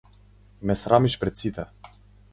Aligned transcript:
Ме 0.65 0.75
срамиш 0.81 1.19
пред 1.19 1.37
сите. 1.37 1.65